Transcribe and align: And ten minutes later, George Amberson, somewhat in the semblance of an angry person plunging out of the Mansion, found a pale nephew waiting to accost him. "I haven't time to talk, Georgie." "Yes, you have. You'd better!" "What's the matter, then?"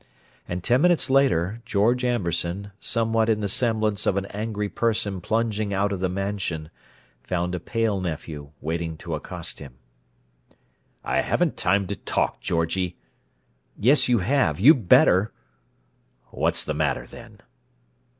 And 0.47 0.63
ten 0.63 0.81
minutes 0.81 1.11
later, 1.11 1.61
George 1.63 2.03
Amberson, 2.03 2.71
somewhat 2.79 3.29
in 3.29 3.39
the 3.39 3.47
semblance 3.47 4.07
of 4.07 4.17
an 4.17 4.25
angry 4.25 4.67
person 4.67 5.21
plunging 5.21 5.75
out 5.75 5.91
of 5.91 5.99
the 5.99 6.09
Mansion, 6.09 6.71
found 7.21 7.53
a 7.53 7.59
pale 7.59 8.01
nephew 8.01 8.49
waiting 8.61 8.97
to 8.97 9.13
accost 9.13 9.59
him. 9.59 9.75
"I 11.03 11.21
haven't 11.21 11.55
time 11.55 11.85
to 11.85 11.95
talk, 11.95 12.39
Georgie." 12.41 12.97
"Yes, 13.77 14.09
you 14.09 14.17
have. 14.25 14.59
You'd 14.59 14.89
better!" 14.89 15.31
"What's 16.31 16.63
the 16.65 16.73
matter, 16.73 17.05
then?" 17.05 17.41